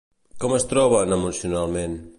[0.45, 1.99] Com es troben emocionalment?